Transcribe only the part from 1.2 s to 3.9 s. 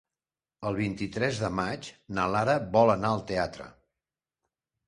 de maig na Lara vol anar al teatre.